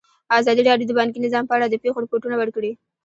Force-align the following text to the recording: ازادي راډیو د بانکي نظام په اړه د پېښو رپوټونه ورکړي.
ازادي 0.39 0.61
راډیو 0.69 0.87
د 0.89 0.93
بانکي 0.99 1.19
نظام 1.25 1.43
په 1.47 1.53
اړه 1.57 1.65
د 1.69 1.75
پېښو 1.83 2.03
رپوټونه 2.03 2.35
ورکړي. 2.37 2.71